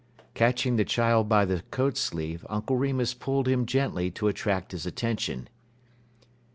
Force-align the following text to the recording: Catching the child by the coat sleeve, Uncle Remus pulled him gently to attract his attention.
Catching 0.33 0.77
the 0.77 0.83
child 0.83 1.29
by 1.29 1.45
the 1.45 1.61
coat 1.69 1.95
sleeve, 1.95 2.43
Uncle 2.49 2.75
Remus 2.75 3.13
pulled 3.13 3.47
him 3.47 3.67
gently 3.67 4.09
to 4.09 4.27
attract 4.29 4.71
his 4.71 4.87
attention. 4.87 5.47